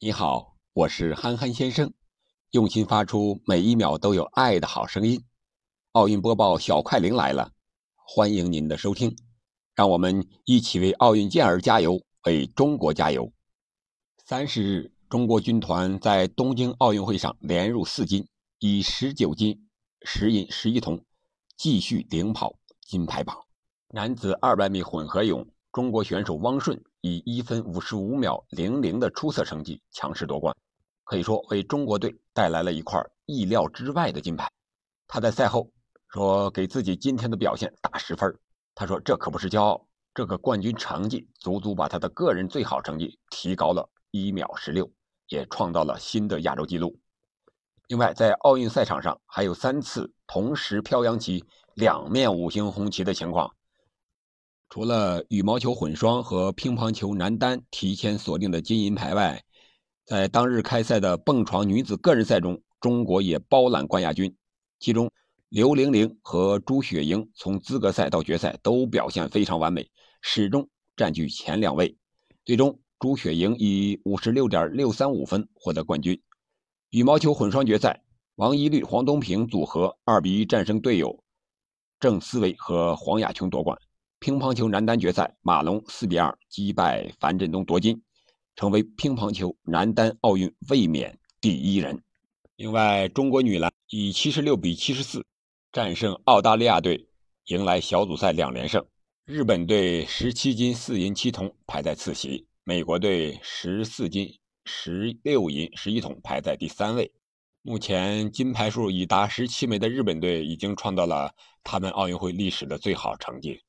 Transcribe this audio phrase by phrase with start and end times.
[0.00, 1.92] 你好，我是憨憨先生，
[2.52, 5.24] 用心发出每一秒都有爱的好声音。
[5.90, 7.50] 奥运播报小快灵来了，
[7.96, 9.16] 欢迎您的收听，
[9.74, 13.32] 让我们一起为奥运健儿加油，为中国加油。
[14.24, 18.24] 三十日，中国军团在东京奥运会上连入四金，
[18.60, 19.68] 以十九金、
[20.02, 21.04] 十银、十一铜
[21.56, 23.36] 继续领跑金牌榜。
[23.88, 25.44] 男子二百米混合泳，
[25.78, 26.76] 中国选手汪顺。
[27.02, 30.52] 以一分五十五秒零零的出色成绩强势夺冠，
[31.04, 34.50] 可以说为中国队带来了一块意料之外的金牌。
[35.06, 35.70] 他在赛后
[36.08, 38.36] 说：“给自己今天的表现打十分。”
[38.74, 44.90] 他说：“这可不是骄傲，这个冠军成绩足足把他的个人最好成绩提高了一秒十六，
[45.28, 46.98] 也创造了新的亚洲纪录。”
[47.86, 53.54] 另外，在奥运赛场上还有三次同时飘扬起两面五星红旗的情况。
[54.70, 59.42] 除了羽毛球混双和乒乓球男单提前锁定的金银牌外，
[60.04, 64.36] 在当日开赛的蹦床女子个人赛中，中国也包揽冠亚军。
[64.78, 65.10] 其中，
[65.48, 71.96] 刘玲玲和朱雪莹从资格赛到决赛都表现非常完美，始终占据前两位。
[72.44, 76.20] 最终，朱雪莹以五十六点六三五分获得冠军。
[76.90, 78.02] 羽毛球混双决赛，
[78.34, 81.24] 王懿律、黄东萍组合二比一战胜队友
[81.98, 83.78] 郑思维和黄雅琼夺冠。
[84.20, 88.02] 乒乓球男单决赛，马龙四比二击败樊振东夺金，
[88.56, 92.02] 成为乒乓球男单奥运卫冕第一人。
[92.56, 95.24] 另外，中国女篮以七十六比七十四
[95.70, 97.06] 战胜澳大利亚队，
[97.46, 98.84] 迎来小组赛两连胜。
[99.24, 104.28] 日本队十七金四银七铜排在次席，美国队十四金
[104.64, 107.12] 十六银十一铜排在第三位。
[107.62, 113.60] 目前金牌数已达十七枚的日本队，已经创造了他们奥运会历史的最好成绩。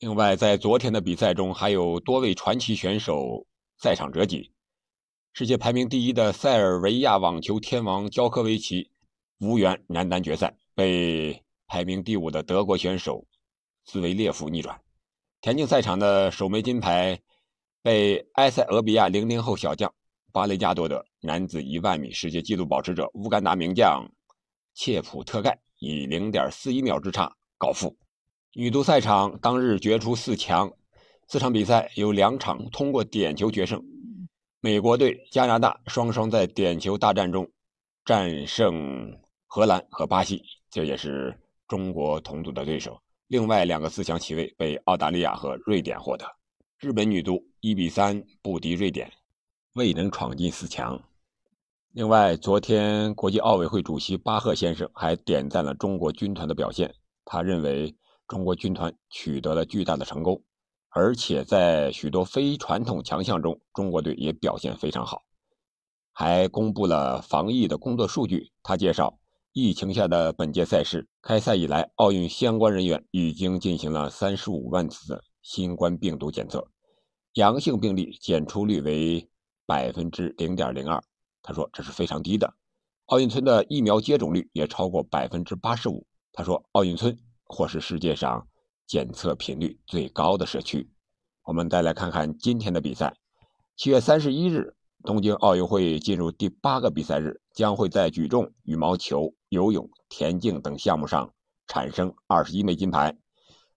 [0.00, 3.46] 另外，在昨天的比赛中，还有多位传奇选手
[3.78, 4.52] 赛场折戟。
[5.32, 8.90] 世界排名第一的塞尔维亚网球天王焦科维奇
[9.38, 13.24] 无缘男单决赛，被排名第五的德国选手
[13.84, 14.80] 兹维列夫逆转。
[15.40, 17.20] 田径赛场的首枚金牌
[17.80, 19.92] 被埃塞俄比亚零零后小将
[20.32, 24.10] 巴雷加夺得，男子一万米世界纪录保持者乌干达名将
[24.74, 27.96] 切普特盖以零点四一秒之差告负。
[28.56, 30.72] 女足赛场当日决出四强，
[31.26, 33.82] 四场比赛有两场通过点球决胜。
[34.60, 37.50] 美国队、加拿大双双在点球大战中
[38.04, 42.96] 战胜荷兰和巴西，这也是中国同组的对手。
[43.26, 46.24] 另外两个四强席位被澳大利亚和瑞典获得。
[46.78, 49.10] 日本女足一比三不敌瑞典，
[49.72, 51.02] 未能闯进四强。
[51.90, 56.94] 另外，昨天国际奥委会主席巴赫先生还点赞了中国军团的表现，
[57.24, 57.92] 他认为。
[58.34, 60.42] 中国军团取得了巨大的成功，
[60.88, 65.22] 而且在许多非传统强项中，中国队也表现非常好，
[66.12, 68.50] 还公布了防疫的工作数据。
[68.64, 69.20] 他介绍，
[69.52, 76.66] 疫情下的本届赛事开赛以来，奥运相关人员已经进行了三十五万次的新冠病毒检测，
[77.34, 79.30] 阳性病例检出率为
[79.64, 81.00] 百分之零点零二。
[81.40, 82.52] 他说这是非常低的。
[83.06, 86.04] 奥运村的疫苗接种率也超过百分之八十五。
[86.32, 87.16] 他说奥运村。
[87.46, 88.46] 或是世界上
[88.86, 90.90] 检测频率最高的社区。
[91.44, 93.14] 我们再来看看今天的比赛。
[93.76, 101.32] 七月三十一日，东京奥运会进入第八个比赛日，将会在举重、羽毛球、游泳、田径等项目上
[101.66, 103.16] 产生二十一枚金牌。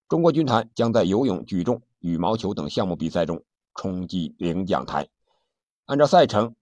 [0.08, 3.44] 中国军团将在游泳、举重、羽毛球等项目比赛中
[3.76, 5.10] 冲击领奖台。
[5.86, 6.56] 按照赛程，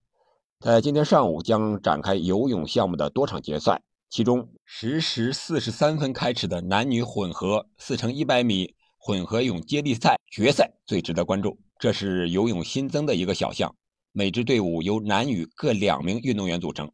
[0.60, 3.84] 在今天上午将展开游泳项目的多场决赛。
[4.10, 11.60] 其中十时四十三分开始的男女混合四乘一百米混合泳接力赛决赛最值得关注。
[11.78, 13.76] 这是游泳新增的一个小项，
[14.14, 16.90] 每支队伍由男女各两名运动员组成，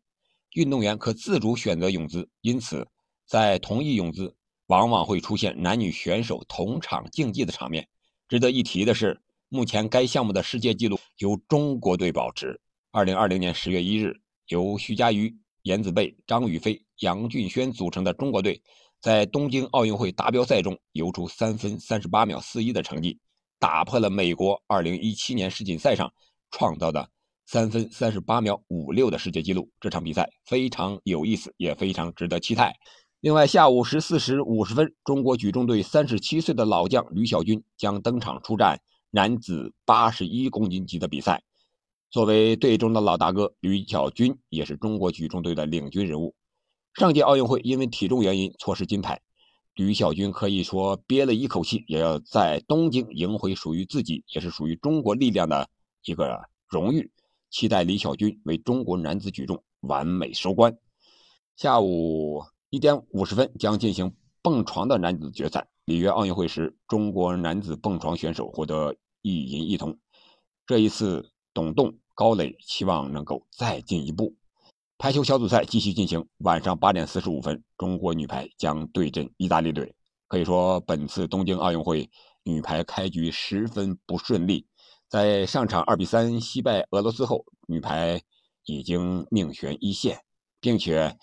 [0.53, 2.87] 运动员可自主选择泳姿，因此
[3.27, 4.35] 在同一泳姿
[4.65, 7.87] 往往会出现男女选手同场竞技的场面。
[8.27, 12.59] 值得一提的是，目前该项目的世界纪录由中国队保持。
[12.89, 15.37] 二零二零年十月一日，由徐嘉余。
[15.63, 18.61] 颜子贝、张雨霏、杨俊轩组成的中国队，
[18.99, 23.19] 在东京奥运会达标赛中游出三分三十八秒四一的成绩，
[23.59, 26.13] 打破了美国二零一七年世锦赛上
[26.51, 27.09] 创造的
[27.47, 29.67] 三分三十八秒五六的世界纪录。
[29.79, 32.75] 这场比赛非常有意思，也非常值得期待。
[33.19, 41.41] 另外，下午十四时五十分，中国举重队三十七岁的老将吕小军将登场出战男子八十一公斤级的比赛。
[42.11, 46.35] 作为队中的老大哥，吕小军也是中国举重队的领军人物。
[46.93, 49.21] 上届奥运会因为体重原因错失金牌，
[49.75, 55.69] 吕小军可以说憋了一口气，也要在东京赢回属于自己，也是属于中国力量的
[56.03, 57.09] 一个荣誉。
[57.49, 60.77] 期待李小军为中国男子举重完美收官。
[61.55, 65.67] 下午一点五十分将进行蹦床的男子决赛。
[65.85, 69.97] 里约奥运会时，中国男子蹦床选手获得一银一铜。
[70.65, 74.35] 这一次，董栋、高磊期望能够再进一步。
[75.01, 79.95] 排球小组赛继续进行，晚上八点四十五分，中国女排将对阵意大利队。
[80.27, 82.07] 可以说，本次东京奥运会
[82.43, 84.67] 女排开局十分不顺利。
[85.09, 88.21] 在上场二比三惜败俄罗斯后，女排
[88.65, 90.19] 已经命悬一线，
[90.59, 91.17] 并且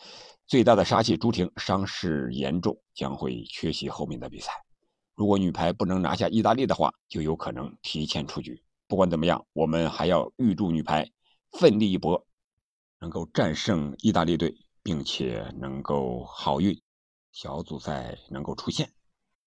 [0.49, 4.51] 最大的杀器朱婷伤势严重，将会缺席后面的比赛。
[5.15, 8.61] 如果女排不能拿下意大利的话，就有可能提前出局。
[8.89, 11.09] 不管怎么样，我们还要预祝女排
[11.53, 12.27] 奋力一搏，
[13.01, 16.81] 能够战胜意大利队，并且能够好运，
[17.33, 18.91] 小组赛能够出线。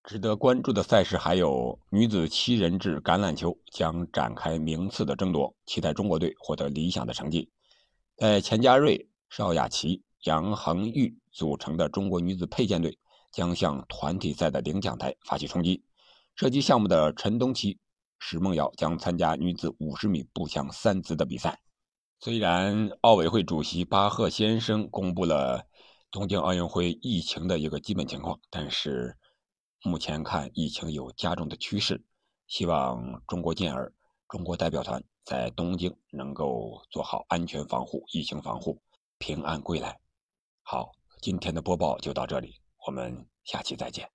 [0.03, 7.51] 值得关注的赛事还有女子七人制橄榄球将展开名次的争夺，期待中国队获得理想的成绩。
[8.15, 12.97] 在钱嘉瑞、邵雅琪、杨恒玉组成的中国女子佩剑队
[13.31, 15.83] 将向团体赛的领奖台发起冲击。
[16.35, 17.77] 射击项目的陈东琪、
[18.17, 21.59] 石梦瑶将参加女子五十米步枪三姿的比赛。
[22.23, 25.65] 虽然奥委会主席巴赫先生公布了
[26.11, 29.17] 东京奥运会疫情的一个基本情况，但是。
[29.83, 32.03] 目前看，疫情有加重的趋势，
[32.45, 33.91] 希望中国健儿、
[34.29, 38.79] 中国代表团在东京能够做好安全防护、疫情防护，
[39.17, 39.99] 平安归来。
[40.61, 44.07] 好，今天的播报就到这里，我们下期再见。